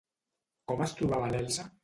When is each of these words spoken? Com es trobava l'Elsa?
Com 0.71 0.81
es 0.87 0.97
trobava 1.03 1.29
l'Elsa? 1.35 1.69